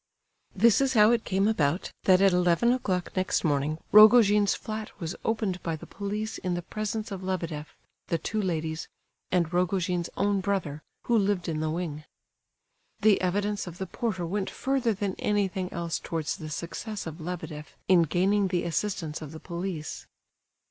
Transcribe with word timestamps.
This 0.55 0.81
is 0.81 0.93
how 0.95 1.11
it 1.11 1.25
came 1.25 1.47
about 1.47 1.91
that 2.05 2.21
at 2.21 2.31
eleven 2.33 2.71
o'clock 2.73 3.15
next 3.15 3.43
morning 3.43 3.77
Rogojin's 3.91 4.55
flat 4.55 4.89
was 4.99 5.15
opened 5.23 5.61
by 5.61 5.75
the 5.75 5.85
police 5.85 6.39
in 6.39 6.55
the 6.55 6.63
presence 6.63 7.11
of 7.11 7.21
Lebedeff, 7.21 7.75
the 8.07 8.17
two 8.17 8.41
ladies, 8.41 8.87
and 9.31 9.53
Rogojin's 9.53 10.09
own 10.17 10.39
brother, 10.41 10.81
who 11.03 11.15
lived 11.15 11.47
in 11.47 11.59
the 11.59 11.69
wing. 11.69 12.03
The 13.01 13.21
evidence 13.21 13.67
of 13.67 13.77
the 13.77 13.85
porter 13.85 14.25
went 14.25 14.49
further 14.49 14.95
than 14.95 15.13
anything 15.19 15.71
else 15.71 15.99
towards 15.99 16.35
the 16.35 16.49
success 16.49 17.05
of 17.05 17.21
Lebedeff 17.21 17.77
in 17.87 18.01
gaining 18.01 18.47
the 18.47 18.63
assistance 18.63 19.21
of 19.21 19.31
the 19.31 19.39
police. 19.39 20.07